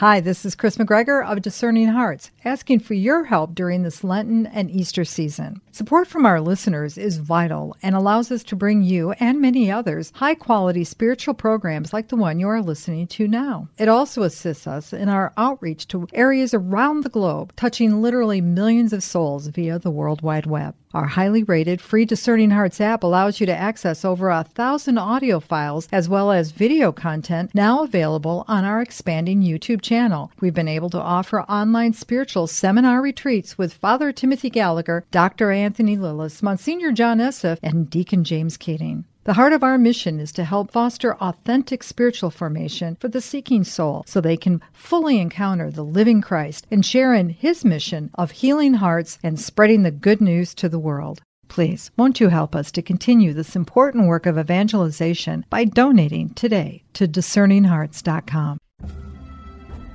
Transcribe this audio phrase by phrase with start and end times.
[0.00, 4.46] Hi, this is Kris McGregor of Discerning Hearts, asking for your help during this Lenten
[4.46, 5.60] and Easter season.
[5.72, 10.10] Support from our listeners is vital and allows us to bring you and many others
[10.14, 13.68] high quality spiritual programs like the one you are listening to now.
[13.76, 18.94] It also assists us in our outreach to areas around the globe, touching literally millions
[18.94, 20.74] of souls via the World Wide Web.
[20.92, 25.38] Our highly rated free Discerning Hearts app allows you to access over a thousand audio
[25.38, 30.32] files as well as video content now available on our expanding YouTube channel.
[30.40, 35.52] We've been able to offer online spiritual seminar retreats with Father Timothy Gallagher, Dr.
[35.52, 39.04] Anthony Lilles, Monsignor John Esseff, and Deacon James Keating.
[39.30, 43.62] The heart of our mission is to help foster authentic spiritual formation for the seeking
[43.62, 48.32] soul so they can fully encounter the living Christ and share in his mission of
[48.32, 51.22] healing hearts and spreading the good news to the world.
[51.46, 56.82] Please, won't you help us to continue this important work of evangelization by donating today
[56.94, 58.58] to discerninghearts.com?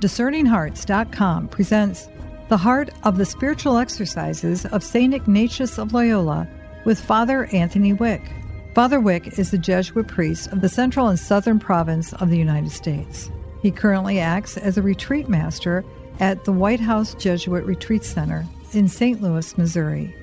[0.00, 2.08] Discerninghearts.com presents
[2.48, 5.12] The Heart of the Spiritual Exercises of St.
[5.12, 6.48] Ignatius of Loyola
[6.86, 8.45] with Father Anthony Wieck.
[8.76, 12.70] Father Wieck is the Jesuit priest of the central and southern province of the United
[12.70, 13.30] States.
[13.62, 15.82] He currently acts as a retreat master
[16.20, 19.22] at the White House Jesuit Retreat Center in St.
[19.22, 20.14] Louis, Missouri.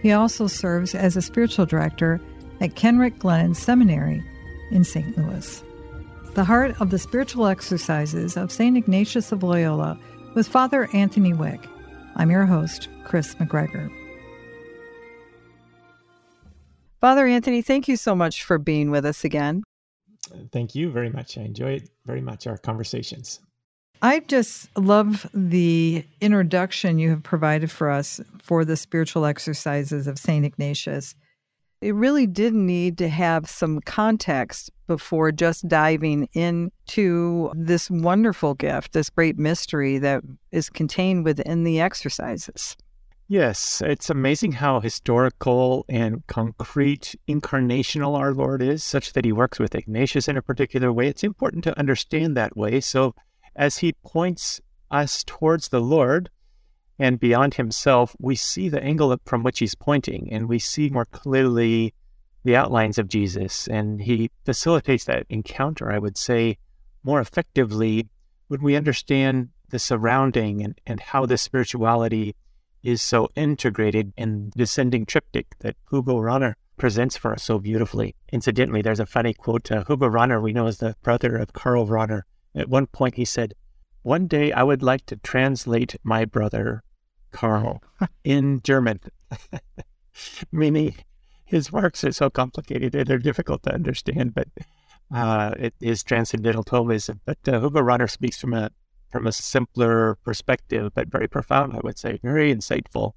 [0.00, 2.18] He also serves as a spiritual director
[2.62, 4.24] at Kenrick Glennon Seminary
[4.70, 5.18] in St.
[5.18, 5.62] Louis.
[6.32, 8.74] The Heart of the Spiritual Exercises of St.
[8.74, 10.00] Ignatius of Loyola
[10.34, 11.68] with Father Anthony Wieck.
[12.16, 13.92] I'm your host, Kris McGregor.
[17.02, 19.64] Father Anthony, thank you so much for being with us again.
[20.52, 21.36] Thank you very much.
[21.36, 23.40] I enjoy it very much, our conversations.
[24.02, 30.16] I just love the introduction you have provided for us for the spiritual exercises of
[30.16, 30.46] St.
[30.46, 31.16] Ignatius.
[31.80, 38.92] It really did need to have some context before just diving into this wonderful gift,
[38.92, 42.76] this great mystery that is contained within the exercises.
[43.32, 49.58] Yes, it's amazing how historical and concrete incarnational our Lord is, such that he works
[49.58, 51.08] with Ignatius in a particular way.
[51.08, 52.78] It's important to understand that way.
[52.82, 53.14] So,
[53.56, 56.28] as he points us towards the Lord
[56.98, 61.06] and beyond himself, we see the angle from which he's pointing and we see more
[61.06, 61.94] clearly
[62.44, 63.66] the outlines of Jesus.
[63.66, 66.58] And he facilitates that encounter, I would say,
[67.02, 68.10] more effectively
[68.48, 72.36] when we understand the surrounding and, and how the spirituality
[72.82, 78.16] is so integrated in descending triptych that Hugo Rahner presents for us so beautifully.
[78.32, 79.70] Incidentally, there's a funny quote.
[79.70, 82.22] Uh, Hugo Rahner, we know as the brother of Karl Rahner.
[82.54, 83.54] At one point, he said,
[84.02, 86.82] "One day I would like to translate my brother
[87.30, 87.82] Karl
[88.24, 89.00] in German."
[90.52, 90.94] Meaning,
[91.44, 94.48] his works are so complicated that they're difficult to understand, but
[95.14, 97.20] uh, it is transcendental Thomism.
[97.24, 98.70] But uh, Hugo Rahner speaks from a
[99.12, 103.12] from a simpler perspective, but very profound, I would say, very insightful.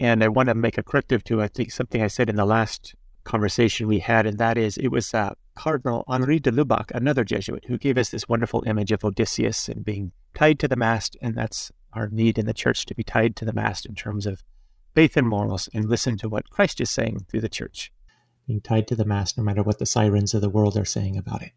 [0.00, 2.44] And I want to make a corrective to, I think, something I said in the
[2.44, 2.94] last
[3.24, 7.64] conversation we had, and that is it was uh, Cardinal Henri de Lubac, another Jesuit,
[7.66, 11.16] who gave us this wonderful image of Odysseus and being tied to the mast.
[11.20, 14.26] And that's our need in the church to be tied to the mast in terms
[14.26, 14.42] of
[14.94, 17.92] faith and morals and listen to what Christ is saying through the church.
[18.46, 21.16] Being tied to the mast no matter what the sirens of the world are saying
[21.16, 21.52] about it.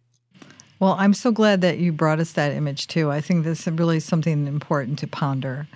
[0.82, 3.12] Well, I'm so glad that you brought us that image too.
[3.12, 5.68] I think this is really something important to ponder.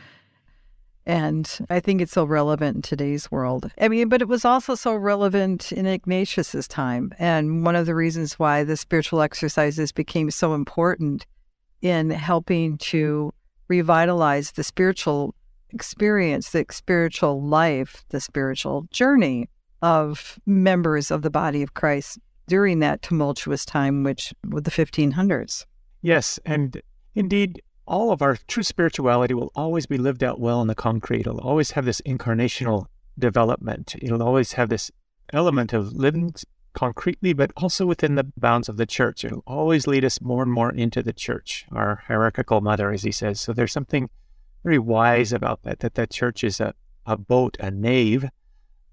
[1.06, 3.72] And I think it's so relevant in today's world.
[3.80, 7.14] I mean, but it was also so relevant in Ignatius's time.
[7.20, 11.28] And one of the reasons why the spiritual exercises became so important
[11.84, 13.32] in helping to
[13.68, 15.36] revitalize the spiritual
[15.70, 19.50] experience, the spiritual life, the spiritual journey
[19.84, 22.18] of members of the body of Christ
[22.48, 25.66] during that tumultuous time, which with the 1500s.
[26.02, 26.82] Yes, and
[27.16, 31.22] indeed, all of our true spirituality will always be lived out well in the concrete.
[31.22, 32.86] It'll always have this incarnational
[33.18, 33.96] development.
[34.02, 34.92] It'll always have this
[35.34, 36.34] element of living
[36.74, 39.24] concretely, but also within the bounds of the church.
[39.24, 43.12] It'll always lead us more and more into the church, our hierarchical mother, as he
[43.12, 43.42] says.
[43.42, 44.10] So there's something
[44.64, 46.74] very wise about that, that the church is a,
[47.06, 48.26] a boat, a nave.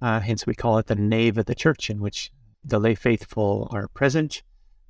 [0.00, 2.30] Uh, hence, we call it the nave of the church, in which
[2.64, 4.42] the lay faithful are present.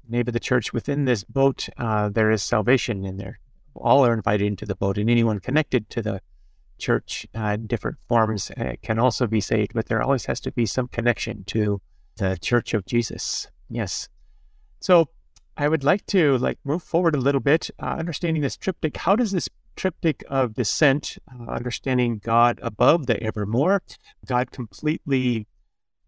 [0.08, 3.38] Nave of the church within this boat, uh, there is salvation in there.
[3.74, 6.20] All are invited into the boat, and anyone connected to the
[6.78, 10.66] church uh, different forms uh, can also be saved, but there always has to be
[10.66, 11.80] some connection to
[12.16, 13.48] the church of Jesus.
[13.70, 14.08] Yes.
[14.80, 15.08] So
[15.56, 18.96] I would like to like move forward a little bit, uh, understanding this triptych.
[18.96, 23.82] How does this triptych of descent, uh, understanding God above the evermore,
[24.26, 25.46] God completely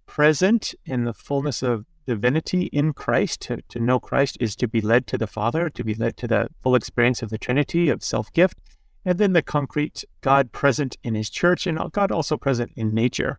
[0.07, 3.41] present in the fullness of divinity in Christ.
[3.43, 6.29] To, to know Christ is to be led to the Father, to be led to
[6.29, 8.59] the full experience of the Trinity, of self gift.
[9.05, 13.39] And then the concrete God present in his church and God also present in nature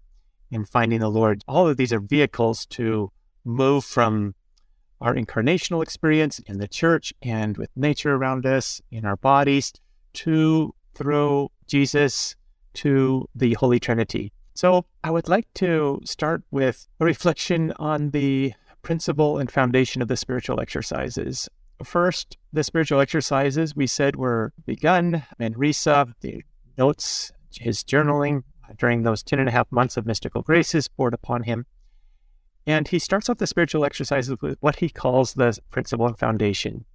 [0.52, 1.44] in finding the Lord.
[1.48, 3.12] All of these are vehicles to
[3.44, 4.36] move from
[5.02, 9.74] our incarnational experience in the church and with nature around us, in our bodies,
[10.14, 12.36] to through Jesus
[12.74, 14.32] to the Holy Trinity.
[14.56, 18.54] So I would like to start with a reflection on the
[18.84, 21.50] principle and foundation of the spiritual exercises.
[21.84, 26.42] First, the spiritual exercises we said were begun, Manresa, the
[26.78, 28.44] notes, his journaling
[28.78, 31.66] during those 10 and a half months of mystical graces poured upon him.
[32.66, 36.86] And he starts off the spiritual exercises with what he calls the principle and foundation.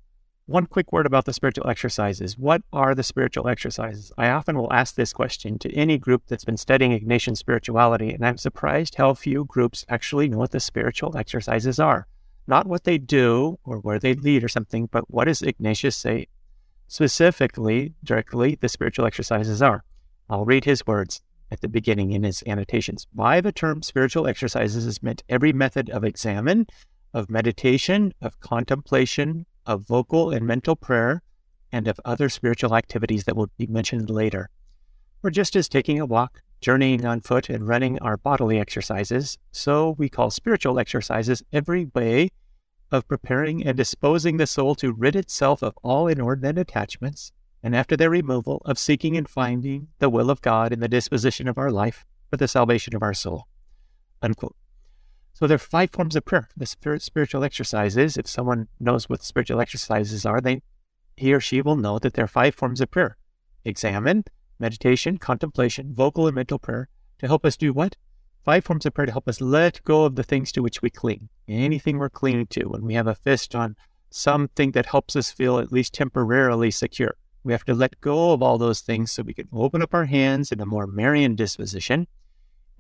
[0.51, 2.37] One quick word about the spiritual exercises.
[2.37, 4.11] What are the spiritual exercises?
[4.19, 8.27] I often will ask this question to any group that's been studying Ignatian spirituality, and
[8.27, 12.09] I'm surprised how few groups actually know what the spiritual exercises are.
[12.49, 16.27] Not what they do or where they lead or something, but what does Ignatius say
[16.89, 19.85] specifically, directly, the spiritual exercises are?
[20.29, 21.23] I'll read his words
[21.53, 23.07] at the beginning in his annotations.
[23.15, 26.67] By the term spiritual exercises is meant every method of examen,
[27.15, 31.23] of meditation, of contemplation, of vocal and mental prayer,
[31.73, 34.51] and of other spiritual activities that will be mentioned later.
[35.23, 39.95] Or just as taking a walk, journeying on foot, and running are bodily exercises, so
[39.99, 42.31] we call spiritual exercises every way
[42.91, 47.97] of preparing and disposing the soul to rid itself of all inordinate attachments, and after
[47.97, 51.71] their removal, of seeking and finding the will of God in the disposition of our
[51.71, 53.47] life for the salvation of our soul.
[54.23, 54.57] Unquote.
[55.33, 56.49] So there are five forms of prayer.
[56.57, 60.63] The spiritual exercises, if someone knows what spiritual exercises are, they
[61.17, 63.17] he or she will know that there are five forms of prayer.
[63.65, 64.25] examen,
[64.59, 66.89] meditation, contemplation, vocal and mental prayer
[67.19, 67.97] to help us do what?
[68.43, 70.89] Five forms of prayer to help us let go of the things to which we
[70.89, 71.29] cling.
[71.47, 72.65] Anything we're clinging to.
[72.65, 73.77] When we have a fist on
[74.09, 77.17] something that helps us feel at least temporarily secure.
[77.45, 80.07] We have to let go of all those things so we can open up our
[80.07, 82.07] hands in a more Marian disposition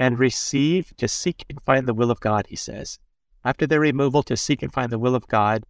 [0.01, 2.99] and receive to seek and find the will of God, he says.
[3.45, 5.65] After their removal, to seek and find the will of God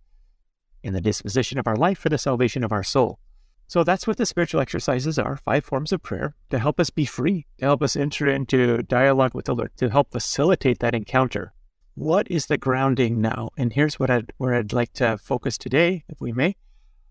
[0.84, 3.18] in the disposition of our life for the salvation of our soul.
[3.66, 7.04] So that's what the spiritual exercises are five forms of prayer to help us be
[7.04, 11.52] free, to help us enter into dialogue with the Lord, to help facilitate that encounter.
[11.94, 13.50] What is the grounding now?
[13.58, 16.54] And here's what I'd, where I'd like to focus today, if we may.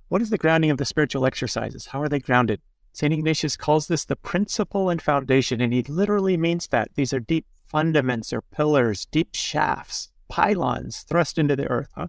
[0.07, 1.88] What is the grounding of the spiritual exercises?
[1.88, 2.62] How are they grounded?
[2.99, 3.13] St.
[3.13, 6.89] Ignatius calls this the principle and foundation, and he literally means that.
[6.95, 12.07] These are deep fundaments or pillars, deep shafts, pylons thrust into the earth, huh?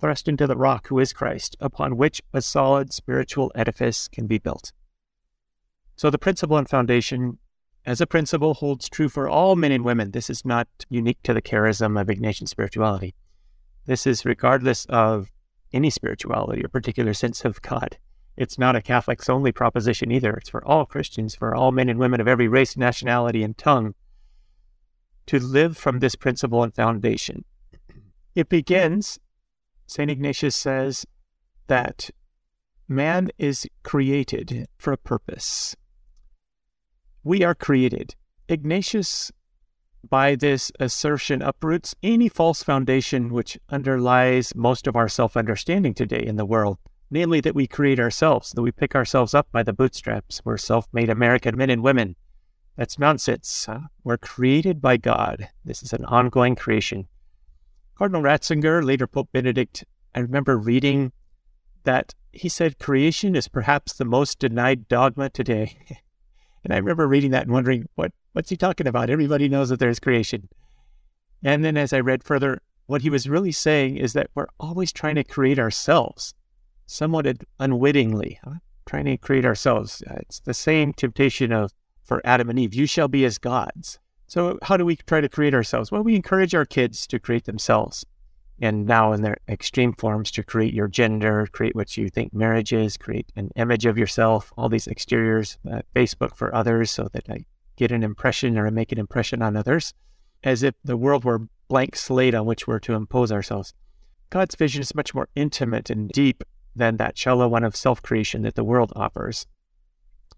[0.00, 4.38] thrust into the rock who is Christ, upon which a solid spiritual edifice can be
[4.38, 4.72] built.
[5.94, 7.38] So the principle and foundation,
[7.86, 10.10] as a principle, holds true for all men and women.
[10.10, 13.14] This is not unique to the charism of Ignatian spirituality.
[13.86, 15.30] This is regardless of
[15.72, 17.96] any spirituality or particular sense of God.
[18.42, 20.32] It's not a Catholics only proposition either.
[20.32, 23.94] It's for all Christians, for all men and women of every race, nationality, and tongue
[25.26, 27.44] to live from this principle and foundation.
[28.34, 29.20] It begins,
[29.86, 30.10] St.
[30.10, 31.06] Ignatius says,
[31.68, 32.10] that
[32.88, 35.76] man is created for a purpose.
[37.22, 38.16] We are created.
[38.48, 39.30] Ignatius,
[40.10, 46.24] by this assertion, uproots any false foundation which underlies most of our self understanding today
[46.26, 46.78] in the world
[47.12, 50.40] namely that we create ourselves, that we pick ourselves up by the bootstraps.
[50.44, 52.16] We're self made American men and women.
[52.76, 53.68] That's nonsense.
[54.02, 55.50] We're created by God.
[55.62, 57.06] This is an ongoing creation.
[57.98, 61.12] Cardinal Ratzinger, later Pope Benedict, I remember reading
[61.84, 65.76] that he said creation is perhaps the most denied dogma today.
[66.64, 69.10] and I remember reading that and wondering, what, what's he talking about?
[69.10, 70.48] Everybody knows that there's creation.
[71.44, 74.92] And then as I read further, what he was really saying is that we're always
[74.92, 76.34] trying to create ourselves
[76.86, 77.26] somewhat
[77.58, 78.54] unwittingly, huh?
[78.86, 80.02] trying to create ourselves.
[80.08, 81.72] Uh, it's the same temptation of
[82.02, 82.74] for Adam and Eve.
[82.74, 83.98] You shall be as gods.
[84.26, 85.92] So how do we try to create ourselves?
[85.92, 88.04] Well, we encourage our kids to create themselves.
[88.60, 92.72] And now in their extreme forms to create your gender, create what you think marriage
[92.72, 97.28] is, create an image of yourself, all these exteriors, uh, Facebook for others so that
[97.28, 97.44] I
[97.76, 99.94] get an impression or I make an impression on others,
[100.44, 103.74] as if the world were blank slate on which we're to impose ourselves.
[104.30, 106.44] God's vision is much more intimate and deep
[106.74, 109.46] than that shallow one of self creation that the world offers.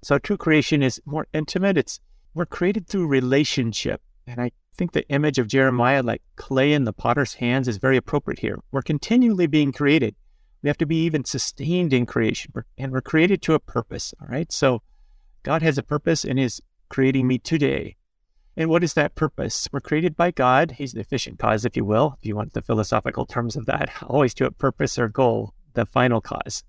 [0.02, 1.78] So true creation is more intimate.
[1.78, 2.00] It's
[2.34, 4.02] we're created through relationship.
[4.26, 7.96] And I think the image of Jeremiah, like clay in the potter's hands, is very
[7.96, 8.58] appropriate here.
[8.72, 10.14] We're continually being created.
[10.62, 12.52] We have to be even sustained in creation.
[12.76, 14.12] And we're created to a purpose.
[14.20, 14.50] All right.
[14.50, 14.82] So
[15.42, 17.96] God has a purpose and is creating me today.
[18.56, 19.68] And what is that purpose?
[19.72, 20.72] We're created by God.
[20.72, 23.90] He's the efficient cause, if you will, if you want the philosophical terms of that,
[24.02, 26.64] always to a purpose or goal, the final cause.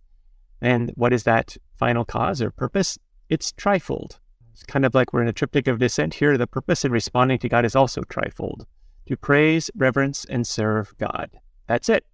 [0.62, 2.98] And what is that final cause or purpose?
[3.30, 4.20] It's trifold.
[4.54, 6.38] It's kind of like we're in a triptych of descent here.
[6.38, 8.66] The purpose in responding to God is also trifold
[9.06, 11.30] to praise, reverence, and serve God.
[11.68, 12.06] That's it.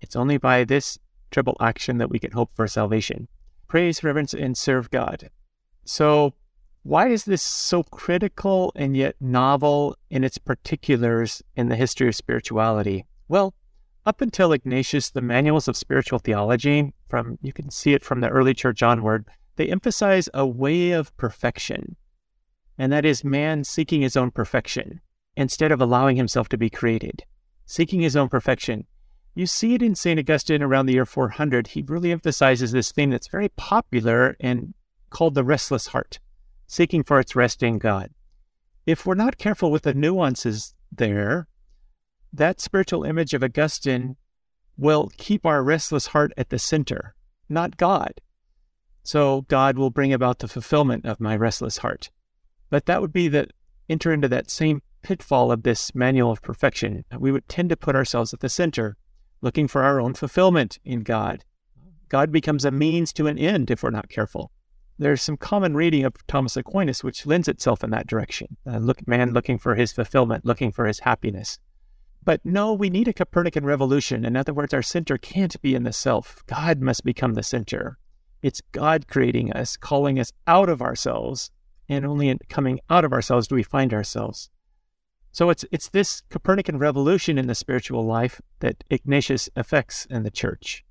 [0.00, 0.98] It's only by this
[1.30, 3.28] triple action that we can hope for salvation.
[3.68, 5.30] Praise, reverence, and serve God.
[5.84, 6.34] So,
[6.82, 12.14] why is this so critical and yet novel in its particulars in the history of
[12.14, 13.04] spirituality?
[13.26, 13.54] Well,
[14.06, 18.28] up until Ignatius, the manuals of spiritual theology, from you can see it from the
[18.28, 21.96] early church onward, they emphasize a way of perfection,
[22.78, 25.00] and that is man seeking his own perfection
[25.36, 27.24] instead of allowing himself to be created,
[27.64, 28.86] seeking his own perfection.
[29.34, 30.18] You see it in St.
[30.18, 31.68] Augustine around the year 400.
[31.68, 34.72] He really emphasizes this theme that's very popular and
[35.10, 36.20] called the restless heart,
[36.66, 38.10] seeking for its rest in God.
[38.86, 41.48] If we're not careful with the nuances there,
[42.36, 44.16] that spiritual image of Augustine
[44.76, 47.14] will keep our restless heart at the center,
[47.48, 48.20] not God.
[49.02, 52.10] So God will bring about the fulfillment of my restless heart.
[52.70, 53.48] But that would be the
[53.88, 57.04] enter into that same pitfall of this manual of perfection.
[57.16, 58.96] We would tend to put ourselves at the center,
[59.40, 61.44] looking for our own fulfillment in God.
[62.08, 64.50] God becomes a means to an end if we're not careful.
[64.98, 68.56] There's some common reading of Thomas Aquinas which lends itself in that direction.
[68.66, 71.58] Uh, look, man looking for his fulfillment, looking for his happiness.
[72.26, 74.24] But no, we need a Copernican revolution.
[74.24, 76.44] In other words, our center can't be in the self.
[76.46, 77.98] God must become the center.
[78.42, 81.52] It's God creating us, calling us out of ourselves,
[81.88, 84.50] and only in coming out of ourselves do we find ourselves.
[85.30, 90.30] So it's it's this Copernican revolution in the spiritual life that Ignatius affects in the
[90.30, 90.84] church.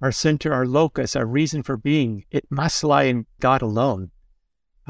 [0.00, 4.10] Our center, our locus, our reason for being, it must lie in God alone.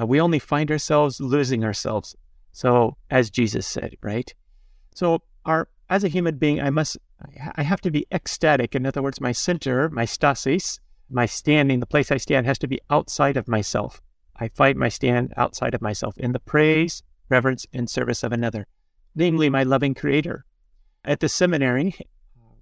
[0.00, 2.14] Uh, we only find ourselves losing ourselves.
[2.52, 4.32] So, as Jesus said, right?
[4.94, 6.96] So, our as a human being, I must,
[7.56, 8.76] I have to be ecstatic.
[8.76, 10.78] In other words, my center, my stasis,
[11.10, 14.00] my standing, the place I stand, has to be outside of myself.
[14.36, 18.68] I find my stand outside of myself in the praise, reverence, and service of another,
[19.16, 20.44] namely my loving Creator.
[21.04, 21.96] At the seminary,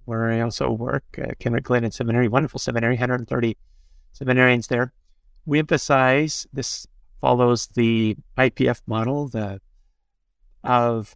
[0.07, 3.59] where I also work, uh, Kenrick Glennon Seminary, wonderful seminary, 130
[4.19, 4.95] seminarians there,
[5.45, 6.87] we emphasize this
[7.21, 9.61] follows the IPF model the
[10.65, 11.15] of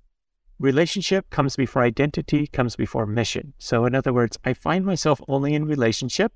[0.58, 3.54] relationship comes before identity, comes before mission.
[3.58, 6.32] So, in other words, I find myself only in relationship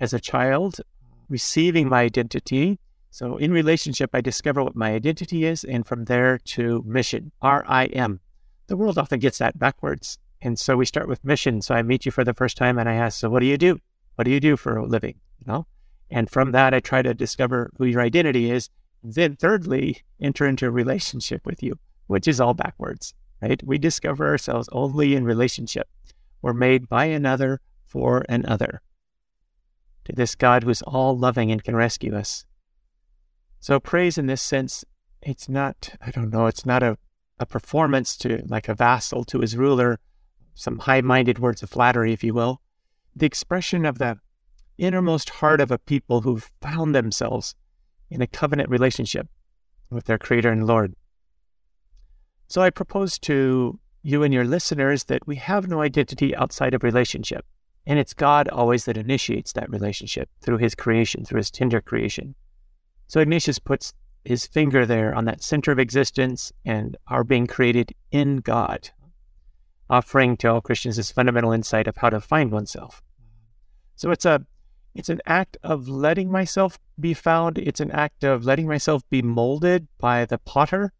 [0.00, 0.80] as a child,
[1.28, 2.78] receiving my identity
[3.16, 7.64] so in relationship, I discover what my identity is, and from there to mission, R
[7.66, 8.20] I M.
[8.66, 10.18] The world often gets that backwards.
[10.42, 11.62] And so we start with mission.
[11.62, 13.56] So I meet you for the first time and I ask, So what do you
[13.56, 13.78] do?
[14.16, 15.14] What do you do for a living?
[15.38, 15.66] You know?
[16.10, 18.68] And from that, I try to discover who your identity is.
[19.02, 21.78] Then, thirdly, enter into a relationship with you,
[22.08, 23.62] which is all backwards, right?
[23.64, 25.88] We discover ourselves only in relationship.
[26.42, 28.82] We're made by another for another.
[30.04, 32.44] To this God who is all loving and can rescue us.
[33.60, 34.84] So praise in this sense,
[35.22, 36.96] it's not, I don't know, it's not a,
[37.38, 39.98] a performance to like a vassal to his ruler,
[40.54, 42.60] some high minded words of flattery, if you will.
[43.14, 44.18] The expression of the
[44.78, 47.54] innermost heart of a people who've found themselves
[48.10, 49.28] in a covenant relationship
[49.90, 50.94] with their Creator and Lord.
[52.48, 56.84] So I propose to you and your listeners that we have no identity outside of
[56.84, 57.44] relationship.
[57.86, 62.34] And it's God always that initiates that relationship through his creation, through his tender creation.
[63.08, 67.94] So Ignatius puts his finger there on that center of existence and our being created
[68.10, 68.90] in God,
[69.88, 73.02] offering to all Christians this fundamental insight of how to find oneself.
[73.94, 74.44] So it's a
[74.94, 77.58] it's an act of letting myself be found.
[77.58, 80.92] It's an act of letting myself be molded by the potter,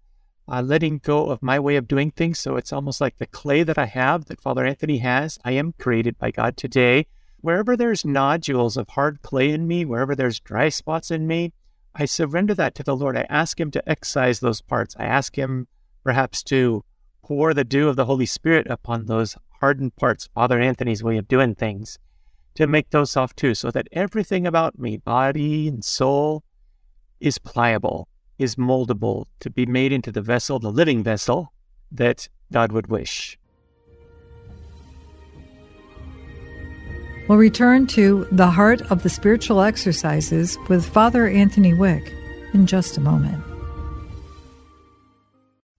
[0.48, 2.38] uh, letting go of my way of doing things.
[2.38, 5.38] So it's almost like the clay that I have, that Father Anthony has.
[5.44, 7.06] I am created by God today.
[7.40, 11.52] Wherever there's nodules of hard clay in me, wherever there's dry spots in me,
[11.94, 13.16] I surrender that to the Lord.
[13.16, 14.94] I ask Him to excise those parts.
[14.98, 15.66] I ask Him
[16.04, 16.84] perhaps to
[17.22, 21.26] pour the dew of the Holy Spirit upon those hardened parts, Father Anthony's way of
[21.26, 21.98] doing things,
[22.54, 26.44] to make those soft too, so that everything about me, body and soul,
[27.18, 28.08] is pliable,
[28.38, 31.52] is moldable, to be made into the vessel, the living vessel
[31.92, 33.38] that God would wish.
[37.28, 42.12] We'll return to the heart of the spiritual exercises with Father Anthony Wieck
[42.54, 43.42] in just a moment.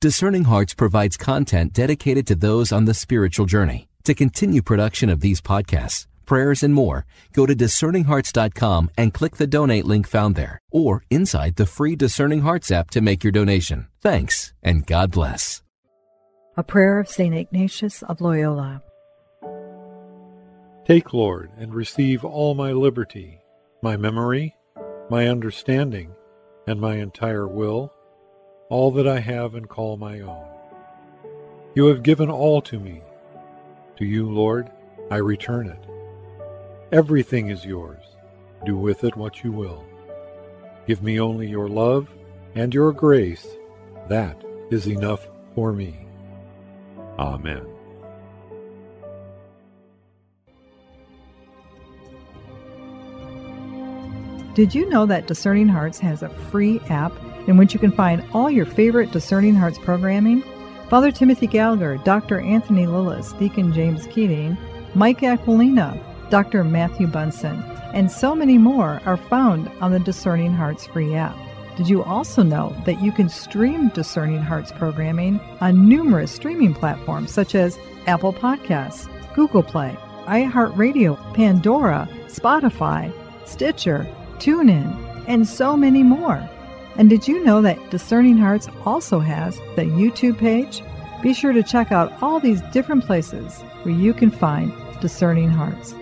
[0.02, 3.88] Discerning Hearts provides content dedicated to those on the spiritual journey.
[4.04, 9.48] To continue production of these podcasts, prayers, and more, go to discerninghearts.com and click the
[9.48, 13.88] donate link found there or inside the free Discerning Hearts app to make your donation.
[14.02, 15.64] Thanks and God bless.
[16.56, 17.34] A prayer of St.
[17.34, 18.84] Ignatius of Loyola.
[20.86, 23.40] Take, Lord, and receive all my liberty,
[23.82, 24.56] my memory,
[25.10, 26.14] my understanding,
[26.66, 27.94] and my entire will,
[28.70, 30.46] all that I have and call my own.
[31.76, 33.02] You have given all to me.
[33.98, 34.72] To you, Lord,
[35.12, 35.97] I return it.
[36.92, 38.02] Everything is yours.
[38.66, 39.84] Do with it what you will.
[40.88, 42.08] Give me only your love
[42.56, 43.46] and your grace.
[44.08, 44.42] That
[44.72, 46.08] is enough for me.
[47.20, 47.66] Amen.
[54.54, 57.12] Did you know that Discerning Hearts has a free app
[57.50, 60.42] in which you can find all your favorite Discerning Hearts programming?
[60.90, 62.40] Father Timothy Gallagher, Dr.
[62.40, 64.58] Anthony Lilles, Deacon James Keating,
[64.96, 66.64] Mike Aquilina, Dr.
[66.64, 71.38] Matthew Bunson, and so many more are found on the Discerning Hearts free app.
[71.78, 77.32] Did you also know that you can stream Discerning Hearts programming on numerous streaming platforms
[77.32, 83.14] such as Apple Podcasts, Google Play, iHeartRadio, Pandora, Spotify,
[83.48, 84.08] Stitcher,
[84.40, 86.50] TuneIn, and so many more.
[86.98, 90.82] And did you know that Discerning Hearts also has the YouTube page?
[91.22, 95.94] Be sure to check out all these different places where you can find Discerning Hearts.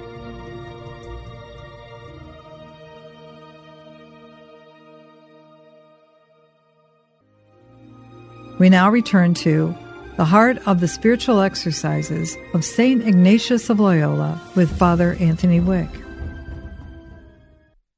[8.60, 9.76] We now return to
[10.18, 13.06] the heart of the spiritual exercises of St.
[13.06, 15.90] Ignatius of Loyola with Father Anthony Wieck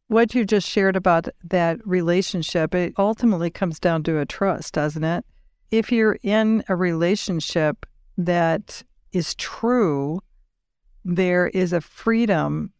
[0.07, 5.03] what you just shared about that relationship, it ultimately comes down to a trust, doesn't
[5.03, 5.25] it?
[5.69, 7.85] If you're in a relationship
[8.17, 10.21] that is true,
[11.03, 12.71] there is a freedom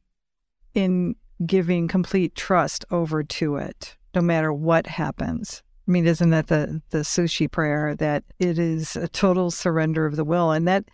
[0.74, 1.16] in
[1.46, 5.62] giving complete trust over to it, no matter what happens.
[5.88, 10.18] I mean, isn't that the, the Suscipe prayer that it is a total surrender of
[10.18, 10.52] the will?
[10.52, 10.86] And that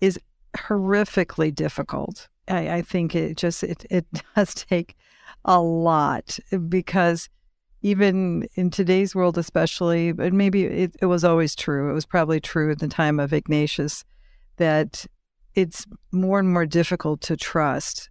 [0.00, 0.18] is
[0.56, 2.28] horrifically difficult.
[2.48, 4.96] I, I think it just it, it does take
[5.44, 6.38] a lot
[6.68, 7.28] because
[7.82, 11.90] even in today's world, especially, but maybe it, it was always true.
[11.90, 14.04] It was probably true at the time of Ignatius
[14.56, 15.06] that
[15.54, 18.10] it's more and more difficult to trust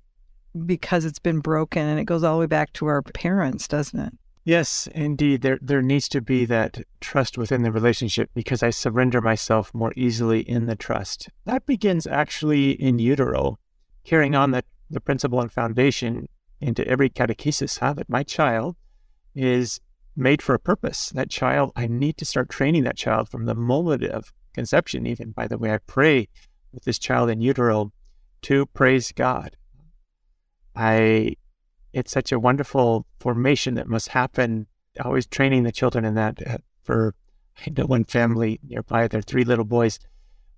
[0.65, 3.99] because it's been broken and it goes all the way back to our parents, doesn't
[3.99, 4.13] it?
[4.49, 5.43] Yes, indeed.
[5.43, 9.93] There there needs to be that trust within the relationship because I surrender myself more
[9.95, 11.29] easily in the trust.
[11.45, 13.59] That begins actually in utero,
[14.03, 18.75] carrying on the, the principle and foundation into every catechesis huh, that my child
[19.35, 19.81] is
[20.15, 21.09] made for a purpose.
[21.09, 25.29] That child, I need to start training that child from the moment of conception, even
[25.29, 26.27] by the way I pray
[26.73, 27.91] with this child in utero
[28.41, 29.57] to praise God.
[30.75, 31.35] I
[31.93, 34.67] it's such a wonderful formation that must happen.
[35.03, 36.45] Always training the children in that.
[36.45, 37.15] Uh, for
[37.65, 39.99] I know one family nearby, their three little boys.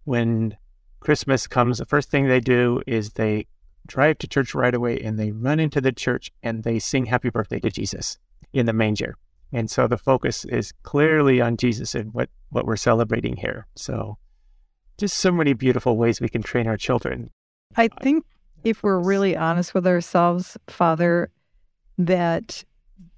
[0.03, 0.57] When
[0.99, 3.47] Christmas comes, the first thing they do is they
[3.87, 7.29] drive to church right away and they run into the church and they sing happy
[7.29, 8.17] birthday to Jesus
[8.53, 9.15] in the manger.
[9.51, 13.67] And so the focus is clearly on Jesus and what, what we're celebrating here.
[13.75, 14.17] So
[14.97, 17.31] just so many beautiful ways we can train our children.
[17.75, 18.25] I think
[18.63, 21.29] if we're really honest with ourselves, Father,
[21.97, 22.63] that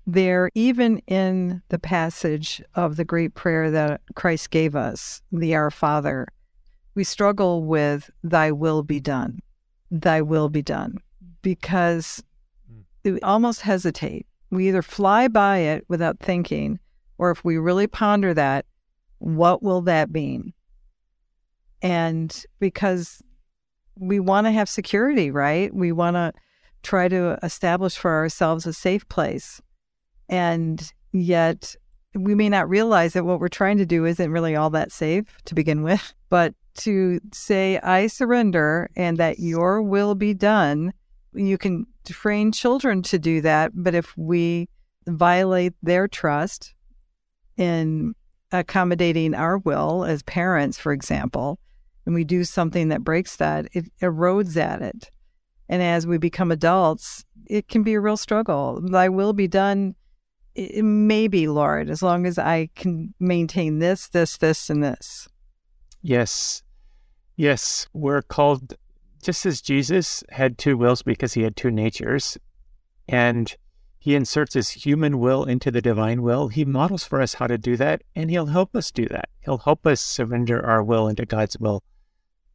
[0.05, 5.71] there, even in the passage of the great prayer that Christ gave us, the Our
[5.71, 6.27] Father,
[6.95, 9.39] we struggle with Thy will be done
[9.93, 10.97] thy will be done
[11.43, 12.23] because
[12.67, 13.13] hmm.
[13.13, 14.25] we almost hesitate.
[14.49, 16.79] We either fly by it without thinking,
[17.17, 18.65] or if we really ponder that,
[19.19, 20.53] what will that mean?
[21.81, 23.21] And because
[23.95, 25.73] we want to have security, right?
[25.73, 26.33] We want to
[26.83, 29.61] try to establish for ourselves a safe place.
[30.29, 31.75] And yet,
[32.15, 35.25] we may not realize that what we're trying to do isn't really all that safe
[35.45, 36.13] to begin with.
[36.29, 40.93] But to say, I surrender and that your will be done.
[41.33, 43.71] You can train children to do that.
[43.75, 44.69] But if we
[45.07, 46.73] violate their trust
[47.57, 48.15] in
[48.51, 51.59] accommodating our will as parents, for example,
[52.05, 55.09] and we do something that breaks that, it erodes at it.
[55.69, 58.81] And as we become adults, it can be a real struggle.
[58.81, 59.95] Thy will be done.
[60.55, 65.27] It may be, Lord, as long as I can maintain this, this, this, and this.
[66.01, 66.61] Yes.
[67.37, 67.87] Yes.
[67.93, 68.75] We're called,
[69.23, 72.37] just as Jesus had two wills because he had two natures,
[73.07, 73.55] and
[73.97, 77.57] he inserts his human will into the divine will, he models for us how to
[77.57, 79.29] do that, and he'll help us do that.
[79.39, 81.81] He'll help us surrender our will into God's will.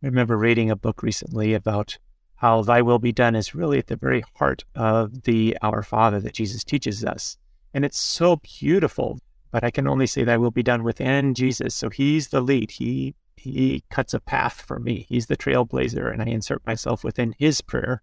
[0.03, 1.99] I remember reading a book recently about
[2.37, 6.21] how thy will be done is really at the very heart of the Our Father
[6.21, 7.37] that Jesus teaches us.
[7.75, 9.19] And it's so beautiful,
[9.51, 11.75] but I can only say thy will be done within Jesus.
[11.75, 12.71] So he's the lead.
[12.71, 15.07] He he cuts a path for me.
[15.09, 18.03] He's the trailblazer, and I insert myself within his prayer.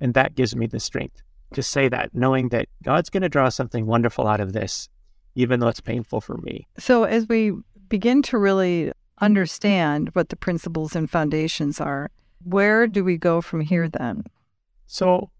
[0.00, 3.48] And that gives me the strength to say that, knowing that God's going to draw
[3.48, 4.88] something wonderful out of this,
[5.34, 6.66] even though it's painful for me.
[6.78, 7.52] So, as we
[7.88, 12.10] begin to really understand what the principles and foundations are,
[12.42, 14.24] where do we go from here then?
[14.86, 15.30] So,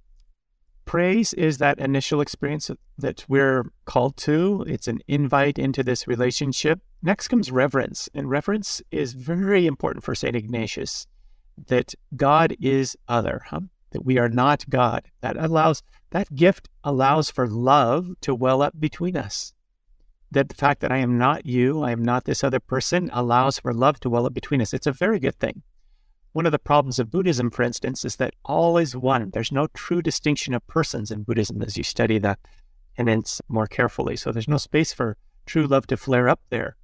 [0.85, 4.65] praise is that initial experience that we're called to.
[4.67, 6.81] It's an invite into this relationship.
[7.03, 10.35] Next comes reverence, and reverence is very important for St.
[10.35, 11.07] Ignatius
[11.69, 13.61] that God is other, huh?
[13.95, 15.09] that we are not God.
[15.21, 19.55] That allows, that gift allows for love to well up between us.
[20.35, 23.61] That the fact that I am not you, I am not this other person, allows
[23.61, 24.75] for love to well up between us.
[24.75, 25.63] It's a very good thing.
[26.33, 29.31] One of the problems of Buddhism, for instance, is that all is one.
[29.31, 32.37] There's no true distinction of persons in Buddhism as you study the
[32.97, 34.17] tenets more carefully.
[34.17, 35.17] So there's no space for
[35.47, 36.77] true love to flare up there.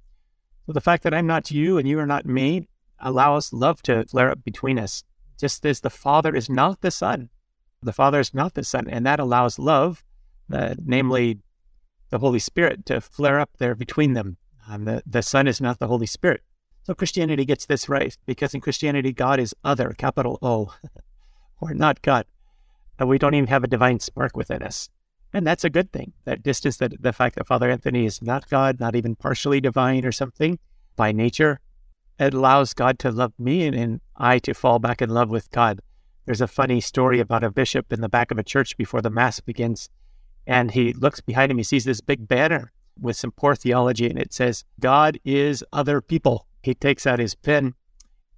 [0.65, 4.05] So the fact that I'm not you and you are not me allows love to
[4.05, 5.03] flare up between us,
[5.37, 7.29] just as the Father is not the Son.
[7.81, 10.05] The Father is not the Son, and that allows love,
[10.53, 11.39] uh, namely
[12.11, 14.37] the Holy Spirit, to flare up there between them.
[14.69, 16.41] Um, the, the Son is not the Holy Spirit.
[16.83, 20.73] So Christianity gets this right because in Christianity, God is other, capital O,
[21.61, 22.25] or not God.
[22.99, 24.89] And we don't even have a divine spark within us.
[25.33, 26.13] And that's a good thing.
[26.25, 30.05] That distance, that the fact that Father Anthony is not God, not even partially divine
[30.05, 30.59] or something
[30.95, 31.59] by nature,
[32.19, 35.49] it allows God to love me and, and I to fall back in love with
[35.51, 35.79] God.
[36.25, 39.09] There's a funny story about a bishop in the back of a church before the
[39.09, 39.89] Mass begins.
[40.47, 44.19] And he looks behind him, he sees this big banner with some poor theology, and
[44.19, 47.73] it says, God is other people he takes out his pen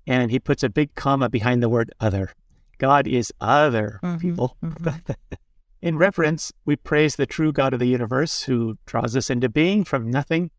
[0.07, 2.31] and he puts a big comma behind the word other.
[2.77, 4.57] God is other mm-hmm, people.
[4.63, 5.11] Mm-hmm.
[5.81, 9.83] In reverence, we praise the true God of the universe who draws us into being
[9.83, 10.49] from nothing,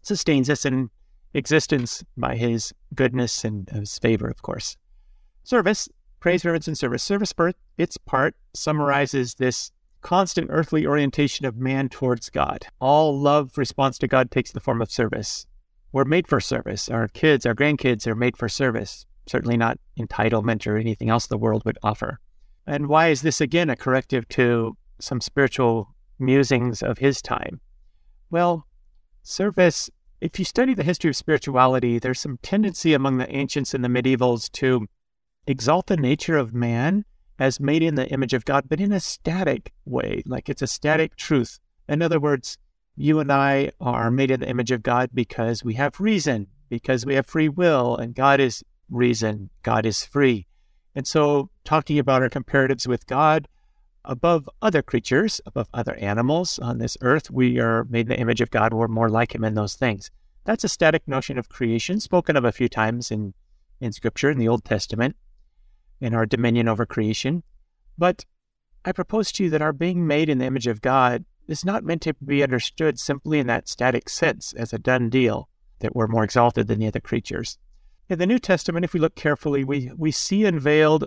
[0.00, 0.90] sustains us in
[1.32, 4.76] existence by his goodness and his favor, of course.
[5.42, 5.88] Service,
[6.20, 7.02] praise, reverence, and service.
[7.02, 9.72] Service, birth, its part, summarizes this
[10.04, 12.66] constant earthly orientation of man towards God.
[12.78, 15.46] All love response to God takes the form of service.
[15.92, 16.88] We're made for service.
[16.88, 21.38] Our kids, our grandkids are made for service, certainly not entitlement or anything else the
[21.38, 22.20] world would offer.
[22.66, 27.60] And why is this again a corrective to some spiritual musings of his time?
[28.30, 28.66] Well,
[29.22, 29.88] service,
[30.20, 33.88] if you study the history of spirituality, there's some tendency among the ancients and the
[33.88, 34.86] medievals to
[35.46, 37.04] exalt the nature of man
[37.38, 40.66] as made in the image of God, but in a static way, like it's a
[40.66, 41.58] static truth.
[41.88, 42.58] In other words,
[42.96, 47.04] you and I are made in the image of God because we have reason, because
[47.04, 50.46] we have free will, and God is reason, God is free.
[50.94, 53.48] And so, talking about our comparatives with God
[54.04, 58.40] above other creatures, above other animals on this earth, we are made in the image
[58.40, 58.72] of God.
[58.72, 60.10] We're more like Him in those things.
[60.44, 63.34] That's a static notion of creation, spoken of a few times in,
[63.80, 65.16] in Scripture, in the Old Testament,
[66.04, 67.42] in our dominion over creation.
[67.96, 68.24] But
[68.84, 71.84] I propose to you that our being made in the image of God is not
[71.84, 75.48] meant to be understood simply in that static sense as a done deal,
[75.80, 77.58] that we're more exalted than the other creatures.
[78.08, 81.06] In the New Testament, if we look carefully, we, we see unveiled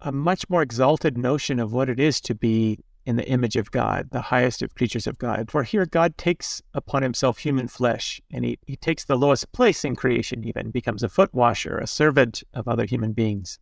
[0.00, 3.70] a much more exalted notion of what it is to be in the image of
[3.70, 5.50] God, the highest of creatures of God.
[5.50, 9.84] For here, God takes upon himself human flesh, and he, he takes the lowest place
[9.84, 13.58] in creation, even becomes a foot washer, a servant of other human beings,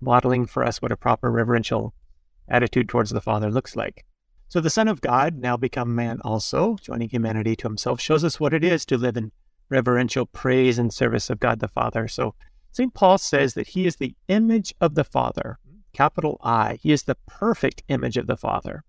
[0.00, 1.94] modeling for us what a proper reverential
[2.48, 4.04] attitude towards the Father looks like.
[4.48, 8.38] So the Son of God, now become man also, joining humanity to himself, shows us
[8.38, 9.32] what it is to live in
[9.68, 12.06] reverential praise and service of God the Father.
[12.06, 12.34] So
[12.70, 12.92] St.
[12.92, 15.58] Paul says that he is the image of the Father,
[15.92, 16.78] capital I.
[16.82, 18.84] He is the perfect image of the Father.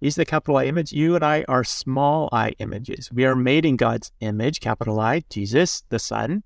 [0.00, 0.92] He's the capital I image.
[0.92, 3.10] You and I are small I images.
[3.12, 6.42] We are made in God's image, capital I, Jesus, the Son.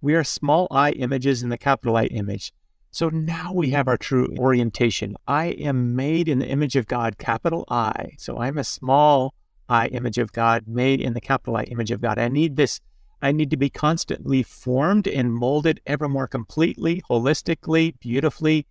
[0.00, 2.52] We are small I images in the capital I image.
[2.92, 5.16] So now we have our true orientation.
[5.26, 8.10] I am made in the image of God, capital I.
[8.18, 9.34] So I'm a small
[9.66, 12.18] I image of God, made in the capital I image of God.
[12.18, 12.80] I need this,
[13.22, 18.66] I need to be constantly formed and molded ever more completely, holistically, beautifully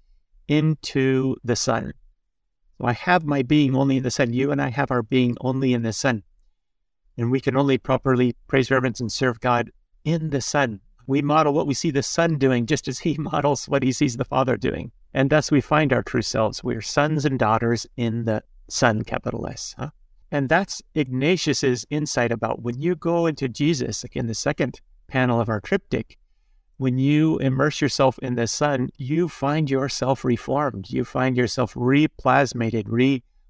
[0.47, 1.93] into the Son.
[2.77, 4.33] So I have my being only in the Son.
[4.33, 6.21] You and I have our being only in the Son.
[7.17, 9.71] And we can only properly praise, reverence, and serve God
[10.03, 10.81] in the Son,
[11.11, 14.17] we model what we see the Son doing just as he models what he sees
[14.17, 14.91] the Father doing.
[15.13, 16.63] And thus we find our true selves.
[16.63, 19.75] We are sons and daughters in the Son, capital S.
[19.77, 19.89] Huh?
[20.31, 25.49] And that's Ignatius's insight about when you go into Jesus, in the second panel of
[25.49, 26.17] our triptych,
[26.77, 30.89] when you immerse yourself in the Son, you find yourself reformed.
[30.89, 32.85] You find yourself replasmated,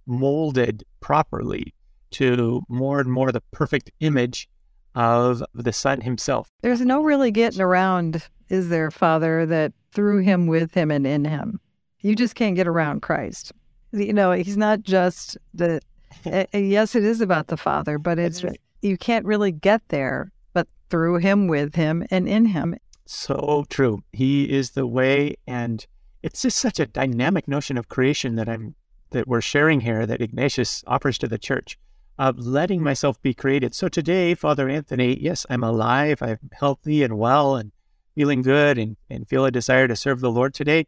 [0.08, 1.76] remolded properly
[2.12, 4.50] to more and more the perfect image
[4.96, 6.50] of the Son himself.
[6.62, 11.26] There's no really getting around, is there, Father, that through him, with him, and in
[11.26, 11.60] him.
[12.00, 13.52] You just can't get around Christ.
[13.92, 15.82] You know, he's not just the,
[16.26, 18.44] eh, eh, yes, it is about the Father, but it's,
[18.82, 22.76] you can't really get there but through him, with him, and in him.
[23.06, 24.04] So true.
[24.14, 25.86] He is the way, and
[26.24, 28.76] it's just such a dynamic notion of creation that I'm
[29.12, 31.78] that we're sharing here that Ignatius offers to the church
[32.18, 32.86] of letting hmm.
[32.86, 33.74] myself be created.
[33.76, 37.72] So today, Father Anthony, yes, I'm alive, I'm healthy and well and
[38.16, 40.88] feeling good and, and feel a desire to serve the Lord today.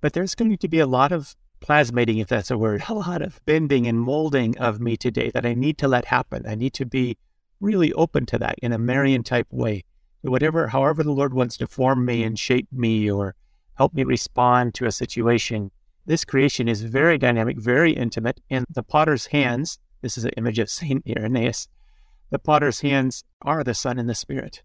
[0.00, 3.22] But there's going to be a lot of plasmating, if that's a word, a lot
[3.22, 6.44] of bending and molding of me today that I need to let happen.
[6.46, 7.16] I need to be
[7.60, 9.84] really open to that in a Marian type way.
[10.22, 13.34] Whatever, however the Lord wants to form me and shape me or
[13.74, 15.70] help me respond to a situation,
[16.06, 18.40] this creation is very dynamic, very intimate.
[18.50, 21.02] And the potter's hands, this is an image of St.
[21.08, 21.66] Irenaeus,
[22.28, 24.60] the potter's hands are the Son and the Spirit.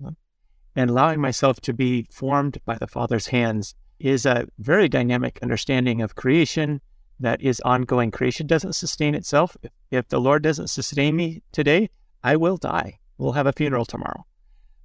[0.75, 6.02] And allowing myself to be formed by the Father's hands is a very dynamic understanding
[6.02, 6.82] of creation
[7.21, 8.12] that is ongoing.
[8.12, 9.56] Creation doesn't sustain itself.
[9.91, 11.89] If the Lord doesn't sustain me today,
[12.21, 12.99] I will die.
[13.17, 14.25] We'll have a funeral tomorrow.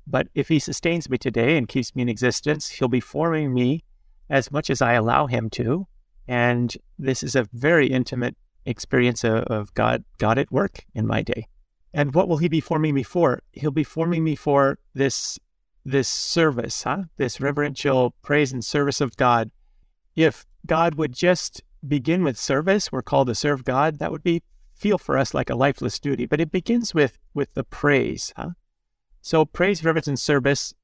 [0.06, 3.82] But if He sustains me today and keeps me in existence, He'll be forming me
[4.30, 5.88] as much as I allow Him to.
[6.28, 8.36] And this is a very intimate
[8.66, 11.46] experience of, God, God at work in my day.
[11.92, 13.42] And what will He be forming me for?
[13.53, 15.38] He'll be forming me for this
[15.85, 17.05] this service, huh?
[17.18, 19.50] This reverential praise and service of God.
[20.16, 24.42] If God would just begin with service, we're called to serve God, that would be
[24.74, 28.33] feel for us like a lifeless duty, but it begins with with the praise.
[28.37, 28.50] Huh?
[29.20, 30.74] So praise, reverence, and service,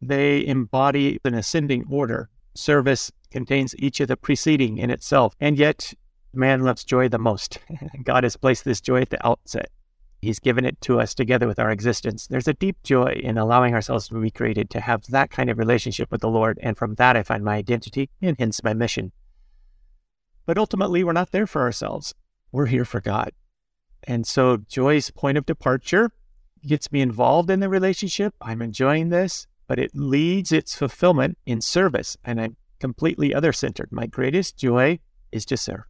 [0.00, 2.30] they embody an ascending order.
[2.54, 5.92] Service contains each of the preceding in itself, and yet
[6.36, 7.58] man loves joy the most.
[8.04, 9.70] God has placed this joy at the outset.
[10.22, 12.26] He's given it to us together with our existence.
[12.26, 15.58] There's a deep joy in allowing ourselves to be created, to have that kind of
[15.58, 19.12] relationship with the Lord, and from that I find my identity and hence my mission.
[20.46, 22.14] But ultimately, we're not there for ourselves
[22.52, 23.32] we're here for God.
[24.04, 26.10] And so Joy's point of departure
[26.66, 28.34] gets me involved in the relationship.
[28.40, 32.16] I'm enjoying this, but it leads its fulfillment in service.
[32.24, 33.90] And I'm completely other centered.
[33.90, 35.00] My greatest joy
[35.32, 35.84] is to serve.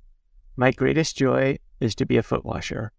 [0.59, 2.93] My greatest joy is to be a foot washer.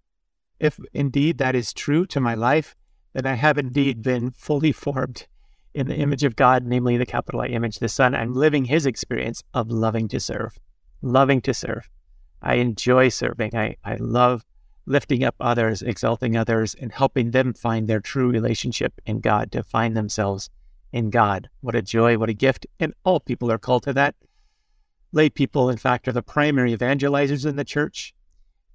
[0.59, 2.75] If indeed that is true to my life,
[3.13, 5.25] then I have indeed been fully formed
[5.73, 8.13] in the image of God, namely the capital I image, the Son.
[8.13, 10.57] I'm living his experience of loving to serve,
[11.01, 11.89] loving to serve.
[12.43, 13.55] I enjoy serving.
[13.55, 14.45] I, I love
[14.85, 19.63] lifting up others, exalting others, and helping them find their true relationship in God, to
[19.63, 20.49] find themselves
[20.91, 21.49] in God.
[21.61, 22.67] What a joy, what a gift.
[22.79, 24.15] And all people are called to that.
[25.11, 28.13] Lay people, in fact, are the primary evangelizers in the church.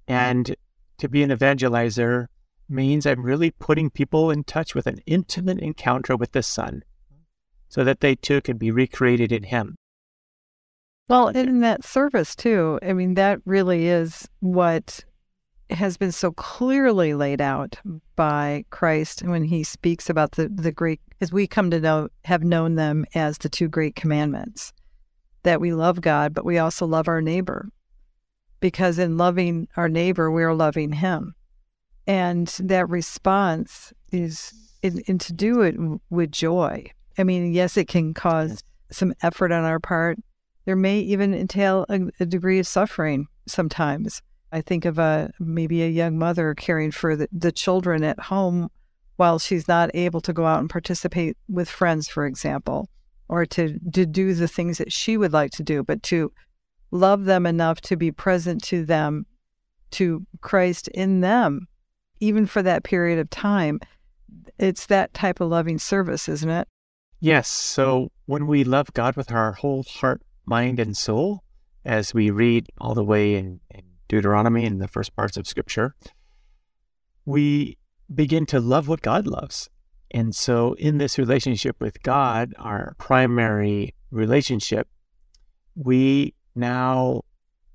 [0.07, 0.55] And
[0.97, 2.27] to be an evangelizer
[2.69, 6.83] means I'm really putting people in touch with an intimate encounter with the Son
[7.69, 9.75] so that they too can be recreated in Him.
[11.09, 15.03] Well, in that service too, I mean, that really is what
[15.69, 17.79] has been so clearly laid out
[18.15, 22.43] by Christ when he speaks about the, the great, as we come to know, have
[22.43, 24.71] known them as the two great commandments
[25.43, 27.69] that we love God, but we also love our neighbor.
[28.59, 31.35] Because in loving our neighbor, we are loving him.
[32.07, 34.53] And that response is,
[34.83, 35.75] and to do it
[36.09, 36.91] with joy.
[37.17, 40.17] I mean, yes, it can cause some effort on our part
[40.65, 44.21] there may even entail a, a degree of suffering sometimes.
[44.51, 48.69] I think of a maybe a young mother caring for the, the children at home
[49.15, 52.87] while she's not able to go out and participate with friends, for example,
[53.33, 56.31] or to, to do the things that she would like to do, but to
[56.91, 59.25] love them enough to be present to them,
[59.89, 61.67] to Christ in them,
[62.19, 63.79] even for that period of time.
[64.59, 66.67] It's that type of loving service, isn't it?
[67.19, 67.47] Yes.
[67.47, 71.43] So when we love God with our whole heart, mind and soul
[71.83, 75.95] as we read all the way in, in Deuteronomy and the first parts of Scripture,
[77.25, 77.79] we
[78.13, 79.71] begin to love what God loves.
[80.13, 84.87] And so, in this relationship with God, our primary relationship,
[85.75, 87.23] we now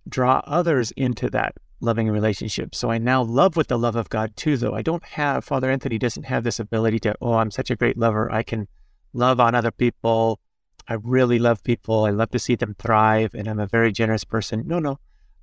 [0.08, 2.74] draw others into that loving relationship.
[2.74, 4.74] So I now love with the love of God too, though.
[4.74, 7.96] I don't have, Father Anthony doesn't have this ability to, oh, I'm such a great
[7.98, 8.30] lover.
[8.32, 8.68] I can
[9.12, 10.40] love on other people
[10.88, 12.06] I really love people.
[12.06, 14.64] I love to see them thrive, and I'm a very generous person.
[14.66, 14.98] No, no.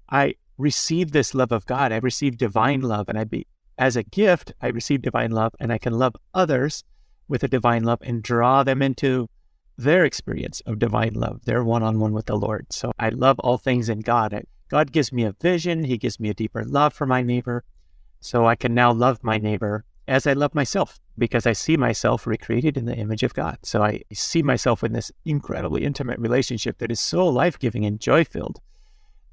[0.10, 1.92] I receive this love of God.
[1.92, 3.46] I receive divine love, and I be
[3.78, 6.84] as a gift, I receive divine love, and I can love others
[7.28, 9.28] with a divine love and draw them into
[9.78, 12.68] their experience of divine love, their one on one with the Lord.
[12.72, 14.46] So I love all things in God.
[14.70, 17.64] God gives me a vision, He gives me a deeper love for my neighbor.
[18.22, 22.26] So I can now love my neighbor as I love myself because I see myself
[22.26, 23.58] recreated in the image of God.
[23.64, 28.00] So I see myself in this incredibly intimate relationship that is so life giving and
[28.00, 28.60] joy filled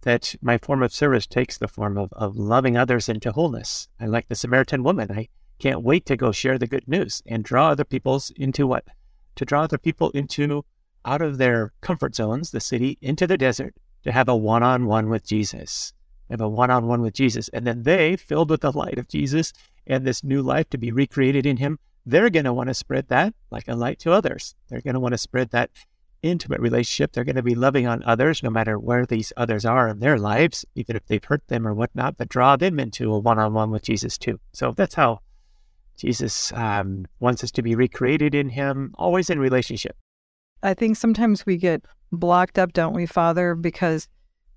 [0.03, 3.89] that my form of service takes the form of, of loving others into wholeness.
[4.01, 5.11] I like the Samaritan woman.
[5.11, 8.85] I can't wait to go share the good news and draw other people's into what?
[9.37, 10.65] To draw other people into
[11.05, 14.87] out of their comfort zones, the city, into the desert, to have a one on
[14.87, 15.93] one with Jesus.
[16.31, 17.49] Have a one on one with Jesus.
[17.49, 19.53] And then they, filled with the light of Jesus
[19.87, 23.09] and this new life to be recreated in Him, they're going to want to spread
[23.09, 24.55] that like a light to others.
[24.69, 25.71] They're going to want to spread that
[26.23, 27.13] intimate relationship.
[27.13, 30.19] They're going to be loving on others, no matter where these others are in their
[30.19, 33.55] lives, even if they've hurt them or whatnot, but draw them into a one on
[33.55, 34.39] one with Jesus too.
[34.53, 35.21] So that's how
[35.97, 39.97] Jesus um, wants us to be recreated in Him, always in relationship.
[40.63, 43.55] I think sometimes we get blocked up, don't we, Father?
[43.55, 44.09] Because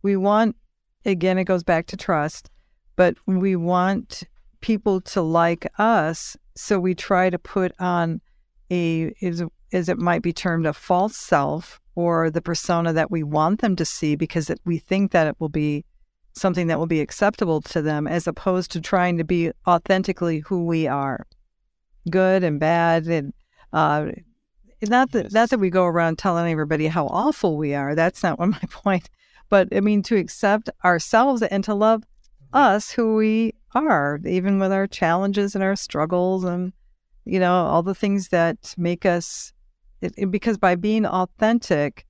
[0.02, 0.56] we want,
[1.04, 2.52] again, it goes back to trust,
[2.96, 4.24] but we want
[4.62, 6.38] people to like us.
[6.56, 8.22] So we try to put on
[8.72, 13.24] a, is, as it might be termed, a false self or the persona that we
[13.24, 15.86] want them to see because it, we think that it will be
[16.34, 20.66] something that will be acceptable to them as opposed to trying to be authentically who
[20.66, 21.26] we are
[22.10, 23.34] good and bad and
[23.74, 24.08] uh,
[24.82, 25.34] not that yes.
[25.34, 28.62] not that we go around telling everybody how awful we are that's not what my
[28.70, 29.10] point
[29.50, 32.58] but i mean to accept ourselves and to love mm-hmm.
[32.58, 36.74] us who we are even with our challenges and our struggles and
[37.24, 39.54] you know all the things that make us
[40.02, 42.06] it, it, because by being authentic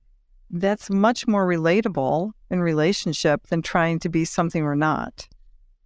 [0.50, 5.28] that's much more relatable in relationship than trying to be something we're not.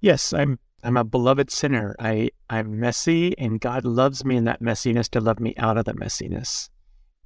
[0.00, 1.94] Yes, I'm I'm a beloved sinner.
[1.98, 5.84] I I'm messy and God loves me in that messiness to love me out of
[5.84, 6.68] the messiness.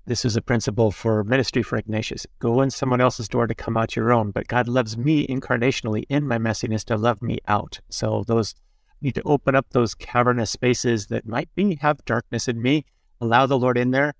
[0.06, 2.26] This is a principle for ministry for Ignatius.
[2.38, 6.04] Go in someone else's door to come out your own, but God loves me incarnationally
[6.10, 7.80] in my messiness to love me out.
[7.88, 8.54] So those
[9.00, 12.84] need to open up those cavernous spaces that might be have darkness in me,
[13.20, 14.14] allow the Lord in there.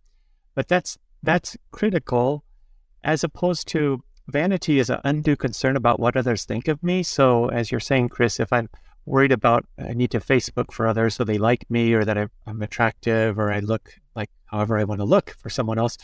[0.55, 2.45] But that's that's critical
[3.03, 7.03] as opposed to vanity is an undue concern about what others think of me.
[7.03, 8.69] So, as you're saying, Kris, if I'm
[9.07, 12.63] worried about I need to Facebook for others so they like me or that I'm
[12.63, 15.99] attractive or I look like however I want to look for someone else,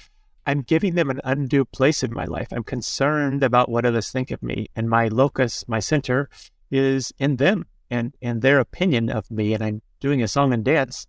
[0.46, 2.48] I'm giving them an undue place in my life.
[2.50, 6.28] I'm concerned about what others think of me, and my locus, my center,
[6.70, 9.54] is in them and and their opinion of me.
[9.54, 11.06] And I'm doing a song and dance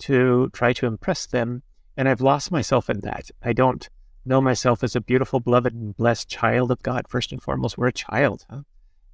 [0.00, 1.62] to try to impress them,
[1.96, 3.30] and I've lost myself in that.
[3.42, 3.88] I don't
[4.24, 7.08] know myself as a beautiful, beloved, and blessed child of God.
[7.08, 8.62] First and foremost, we're a child, huh?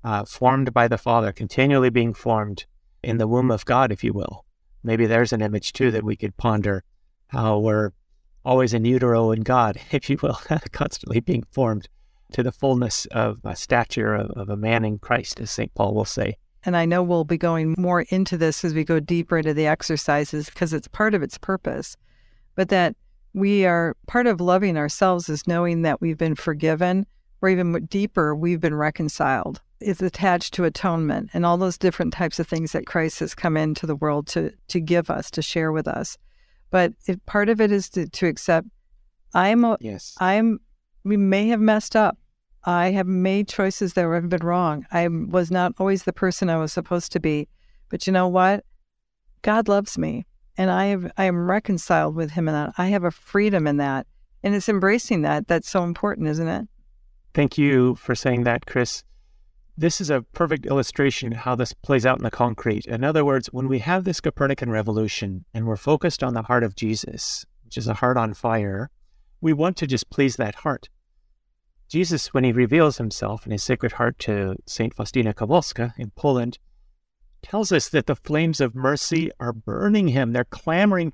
[0.05, 2.67] uh, formed by the Father, continually being formed
[3.03, 4.45] in the womb of God, if you will.
[4.83, 6.85] Maybe there's an image too that we could ponder
[7.29, 7.93] how we're
[8.45, 10.39] always in utero in God, if you will,
[10.73, 11.89] constantly being formed
[12.33, 15.73] to the fullness of a stature of, of a man in Christ, as St.
[15.75, 16.37] Paul will say.
[16.65, 19.67] And I know we'll be going more into this as we go deeper into the
[19.67, 21.97] exercises because it's part of its purpose.
[22.59, 22.97] But that
[23.35, 27.07] we are part of loving ourselves is knowing that we've been forgiven,
[27.41, 29.61] or even deeper, we've been reconciled.
[29.79, 33.57] It's attached to atonement and all those different types of things that Christ has come
[33.57, 36.19] into the world to to give us, to share with us.
[36.73, 38.67] But it, part of it is to, to accept.
[39.35, 40.17] I'm a, yes.
[40.19, 40.59] I'm.
[41.05, 42.19] We may have messed up.
[42.65, 44.85] I have made choices that have been wrong.
[44.91, 47.47] I was not always the person I was supposed to be.
[47.89, 48.65] But you know what?
[49.43, 50.27] God loves me
[50.59, 52.75] and I have I am reconciled with him in that.
[52.77, 54.07] I have a freedom in that.
[54.43, 56.69] And it's embracing that that's so important, isn't it?
[57.33, 59.05] Thank you for saying that, Kris.
[59.77, 62.87] This is a perfect illustration how this plays out in the concrete.
[62.87, 66.65] In other words, when we have this Copernican revolution and we're focused on the heart
[66.65, 68.91] of Jesus, which is a heart on fire,
[69.41, 70.89] we want to just please that heart.
[71.89, 74.93] Jesus, when he reveals himself in his sacred heart to St.
[74.93, 76.59] Faustina Kowalska in Poland,
[77.43, 80.33] tells us that the flames of mercy are burning him.
[80.33, 81.13] They're clamoring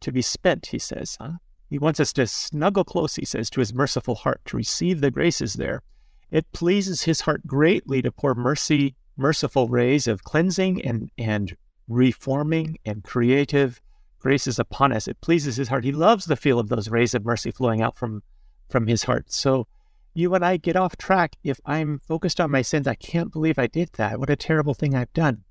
[0.00, 1.16] to be spent, he says.
[1.20, 1.32] Huh?
[1.68, 5.10] He wants us to snuggle close, he says, to his merciful heart, to receive the
[5.10, 5.82] graces there.
[6.30, 11.56] It pleases his heart greatly to pour mercy, merciful rays of cleansing and, and
[11.88, 13.80] reforming and creative
[14.18, 15.08] graces upon us.
[15.08, 15.84] It pleases his heart.
[15.84, 18.22] He loves the feel of those rays of mercy flowing out from,
[18.68, 19.32] from his heart.
[19.32, 19.66] So
[20.14, 22.86] you and I get off track if I'm focused on my sins.
[22.86, 24.18] I can't believe I did that.
[24.18, 25.44] What a terrible thing I've done.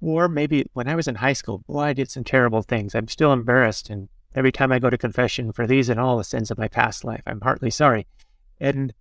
[0.00, 2.94] Or maybe when I was in high school, boy, I did some terrible things.
[2.94, 3.90] I'm still embarrassed.
[3.90, 6.68] And every time I go to confession for these and all the sins of my
[6.68, 8.06] past life, I'm heartily sorry.
[8.60, 8.94] And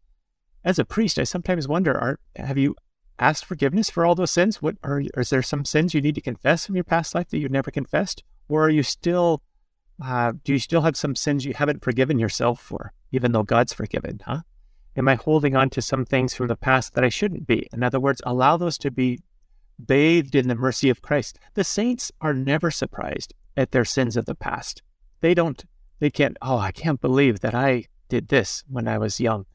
[0.63, 2.75] as a priest, I sometimes wonder, are, have you
[3.19, 4.61] asked forgiveness for all those sins?
[4.61, 7.39] What are, is there some sins you need to confess from your past life that
[7.39, 8.23] you never confessed?
[8.49, 9.41] Or are you still
[9.99, 13.73] Uh, do you still have some sins you haven't forgiven yourself for, even though God's
[13.73, 14.21] forgiven?
[14.23, 14.41] Huh?
[14.95, 17.67] Am I holding on to some things from the past that I shouldn't be?
[17.73, 19.19] In other words, allow those to be
[19.83, 21.39] bathed in the mercy of Christ.
[21.53, 24.81] The saints are never surprised at their sins of the past.
[25.21, 25.63] They don't,
[25.99, 29.45] they can't, oh, I can't believe that I did this when I was young.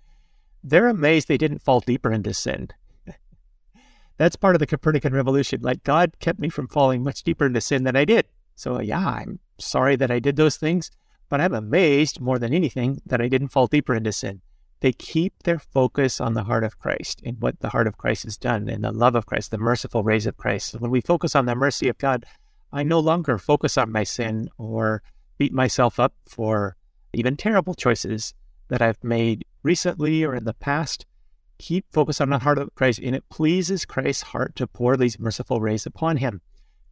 [0.63, 2.69] They're amazed they didn't fall deeper into sin.
[4.17, 5.61] That's part of the Copernican revolution.
[5.63, 8.27] Like God kept me from falling much deeper into sin than I did.
[8.55, 10.91] So, yeah, I'm sorry that I did those things,
[11.29, 14.43] but I'm amazed more than anything that I didn't fall deeper into sin.
[14.83, 18.25] They keep their focus on the heart of Christ and what the heart of Christ
[18.25, 20.71] has done and the love of Christ, the merciful rays of Christ.
[20.71, 22.27] So when we focus on the mercy of God,
[22.73, 25.05] I no longer focus on my sin or
[25.39, 26.77] beat myself up for
[27.13, 28.35] even terrible choices
[28.71, 31.07] that I've made recently or in the past.
[31.59, 35.17] Keep focus on the heart of Christ, and it pleases Christ's heart to pour these
[35.17, 36.41] merciful rays upon him.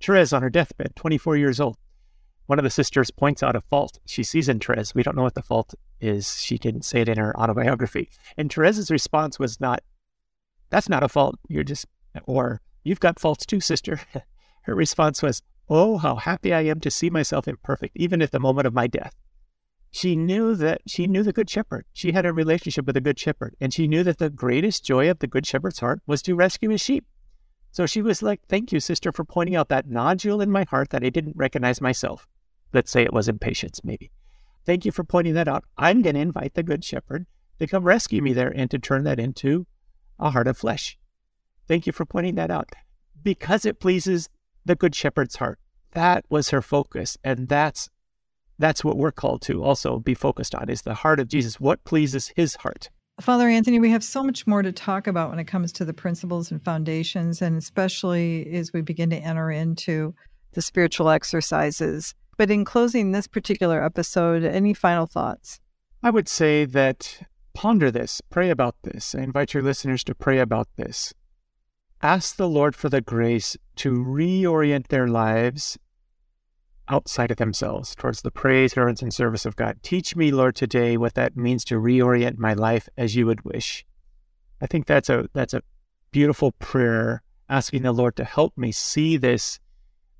[0.01, 1.77] Therese on her deathbed, 24 years old.
[2.47, 4.95] One of the sisters points out a fault she sees in Therese.
[4.95, 6.41] We don't know what the fault is.
[6.41, 8.11] She didn't say it in her autobiography.
[8.37, 9.83] And Therese's response was not,
[10.71, 11.37] That's not a fault.
[11.49, 11.87] You're just,
[12.25, 14.01] or You've got faults too, sister.
[14.63, 18.41] her response was, Oh, how happy I am to see myself imperfect, even at the
[18.41, 19.15] moment of my death.
[19.93, 21.85] She knew that she knew the Good Shepherd.
[21.93, 25.11] She had a relationship with the Good Shepherd, and she knew that the greatest joy
[25.11, 27.05] of the Good Shepherd's heart was to rescue his sheep.
[27.73, 30.91] So she was like, Thank you, sister, for pointing out that nodule in my heart
[30.91, 32.27] that I didn't recognize myself.
[32.73, 34.11] Let's say it was impatience, maybe.
[34.67, 35.65] Thank you for pointing that out.
[35.79, 37.27] I'm going to invite the Good Shepherd
[37.59, 39.67] to come rescue me there and to turn that into
[40.19, 40.99] a heart of flesh.
[41.67, 42.71] Thank you for pointing that out.
[43.23, 44.29] Because it pleases
[44.65, 45.59] the Good Shepherd's heart.
[45.93, 47.17] That was her focus.
[47.25, 47.89] And that's
[48.59, 51.59] that's what we're called to also be focused on is the heart of Jesus.
[51.59, 52.91] What pleases his heart?
[53.21, 55.93] Father Anthony, we have so much more to talk about when it comes to the
[55.93, 60.15] principles and foundations, and especially as we begin to enter into
[60.53, 62.15] the spiritual exercises.
[62.41, 65.61] But in closing this particular episode, any final thoughts?
[66.03, 69.15] I would say that ponder this, pray about this.
[69.15, 71.13] I invite your listeners to pray about this.
[72.01, 75.79] Ask the Lord for the grace to reorient their lives
[76.89, 79.77] outside of themselves towards the praise, reverence, and service of God.
[79.83, 83.85] Teach me, Lord, today what that means to reorient my life as you would wish.
[84.63, 85.61] I think that's a that's a
[86.11, 89.61] beautiful prayer, asking the Lord to help me see this,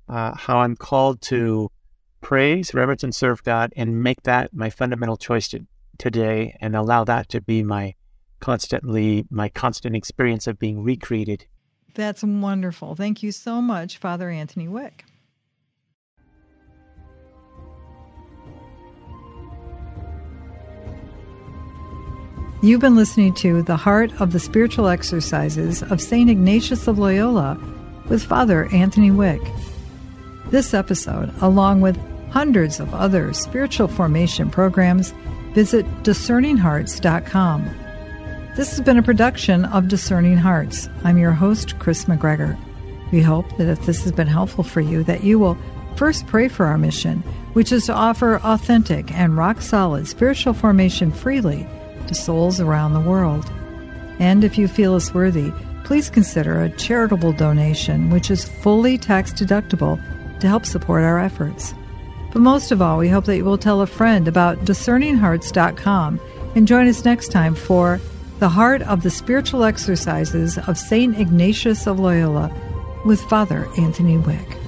[0.07, 1.71] uh, how I'm called to
[2.21, 5.65] praise, reverence, and serve God, and make that my fundamental choice to,
[5.97, 7.95] today, and allow that to be my
[8.39, 11.45] constantly my constant experience of being recreated.
[11.93, 12.95] That's wonderful.
[12.95, 15.05] Thank you so much, Father Anthony Wieck.
[22.63, 26.29] You've been listening to The Heart of the Spiritual Exercises of St.
[26.29, 27.59] Ignatius of Loyola
[28.07, 29.41] with Father Anthony Wieck.
[30.51, 31.97] This episode, along with
[32.31, 35.13] hundreds of other spiritual formation programs,
[35.53, 37.69] visit discerninghearts.com.
[38.55, 40.89] This has been a production of Discerning Hearts.
[41.03, 42.57] I'm your host, Kris McGregor.
[43.11, 45.57] We hope that if this has been helpful for you, that you will
[45.97, 47.19] first pray for our mission,
[47.53, 51.67] which is to offer authentic and rock solid spiritual formation freely
[52.07, 53.51] to souls around the world.
[54.19, 55.51] And if you feel us worthy,
[55.83, 60.01] please consider a charitable donation, which is fully tax deductible
[60.39, 61.73] to help support our efforts.
[62.31, 66.19] But most of all, we hope that you will tell a friend about discerninghearts.com
[66.55, 67.99] and join us next time for
[68.39, 71.17] The Heart of the Spiritual Exercises of St.
[71.19, 72.51] Ignatius of Loyola
[73.05, 74.60] with Father Anthony Wieck.